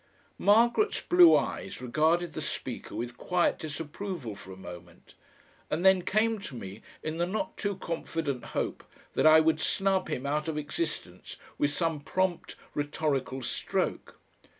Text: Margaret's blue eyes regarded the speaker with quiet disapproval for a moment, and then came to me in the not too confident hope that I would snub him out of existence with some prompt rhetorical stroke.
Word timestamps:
Margaret's 0.39 0.99
blue 0.99 1.35
eyes 1.37 1.79
regarded 1.79 2.33
the 2.33 2.41
speaker 2.41 2.95
with 2.95 3.19
quiet 3.19 3.59
disapproval 3.59 4.35
for 4.35 4.51
a 4.51 4.55
moment, 4.57 5.13
and 5.69 5.85
then 5.85 6.01
came 6.01 6.39
to 6.39 6.55
me 6.55 6.81
in 7.03 7.17
the 7.17 7.27
not 7.27 7.55
too 7.55 7.75
confident 7.77 8.45
hope 8.57 8.83
that 9.13 9.27
I 9.27 9.39
would 9.39 9.61
snub 9.61 10.09
him 10.09 10.25
out 10.25 10.47
of 10.47 10.57
existence 10.57 11.37
with 11.59 11.69
some 11.69 11.99
prompt 11.99 12.55
rhetorical 12.73 13.43
stroke. 13.43 14.17